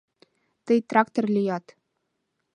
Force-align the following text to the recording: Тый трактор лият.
Тый 0.65 0.79
трактор 0.89 1.25
лият. 1.35 1.65